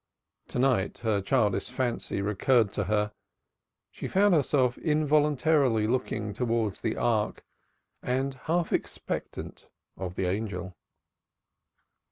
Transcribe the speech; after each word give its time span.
To 0.47 0.57
night 0.57 0.97
her 1.03 1.21
childish 1.21 1.69
fancy 1.69 2.21
recurred 2.23 2.71
to 2.73 2.85
her 2.85 3.11
she 3.91 4.07
found 4.07 4.33
herself 4.33 4.75
involuntarily 4.79 5.85
looking 5.85 6.33
towards 6.33 6.81
the 6.81 6.97
Ark 6.97 7.45
and 8.01 8.33
half 8.33 8.73
expectant 8.73 9.67
of 9.97 10.15
the 10.15 10.25
angel. 10.25 10.75